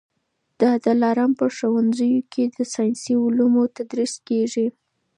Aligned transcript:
د 0.61 0.61
دلارام 0.85 1.31
په 1.39 1.45
ښوونځیو 1.55 2.27
کي 2.33 2.43
د 2.55 2.57
ساینسي 2.73 3.13
علومو 3.23 3.63
تدریس 3.75 4.13
کېږي 4.27 4.67